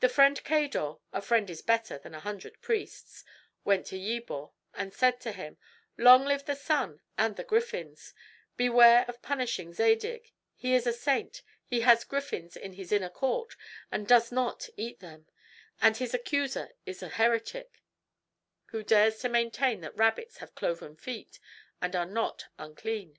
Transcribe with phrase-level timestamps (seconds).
[0.00, 3.24] The friend Cador (a friend is better than a hundred priests)
[3.64, 5.56] went to Yebor, and said to him,
[5.96, 8.12] "Long live the sun and the griffins;
[8.58, 13.56] beware of punishing Zadig; he is a saint; he has griffins in his inner court
[13.90, 15.26] and does not eat them;
[15.80, 17.80] and his accuser is an heretic,
[18.66, 21.40] who dares to maintain that rabbits have cloven feet
[21.80, 23.18] and are not unclean."